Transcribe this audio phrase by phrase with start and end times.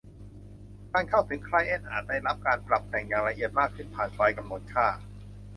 [0.93, 4.87] การเข้าถึงไคลเอ็นต์อาจได้รับการปรับแต่งอย่างละเอียดมากขึ้นผ่านไฟล์กำหนดค่า